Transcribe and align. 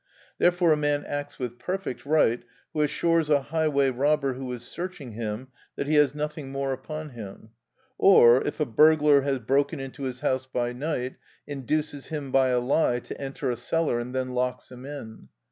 Therefore 0.39 0.71
a 0.73 0.77
man 0.77 1.03
acts 1.05 1.37
with 1.37 1.59
perfect 1.59 2.07
right 2.07 2.41
who 2.73 2.81
assures 2.81 3.29
a 3.29 3.39
highway 3.39 3.91
robber 3.91 4.33
who 4.33 4.51
is 4.51 4.63
searching 4.63 5.11
him 5.11 5.49
that 5.75 5.85
he 5.85 5.93
has 5.93 6.15
nothing 6.15 6.51
more 6.51 6.73
upon 6.73 7.09
him; 7.11 7.51
or, 7.99 8.41
if 8.43 8.59
a 8.59 8.65
burglar 8.65 9.21
has 9.21 9.37
broken 9.37 9.79
into 9.79 10.01
his 10.05 10.21
house 10.21 10.47
by 10.47 10.73
night, 10.73 11.17
induces 11.45 12.07
him 12.07 12.31
by 12.31 12.47
a 12.49 12.59
lie 12.59 12.99
to 13.01 13.21
enter 13.21 13.51
a 13.51 13.55
cellar 13.55 13.99
and 13.99 14.15
then 14.15 14.29
locks 14.33 14.71
him 14.71 14.87
in. 14.87 15.29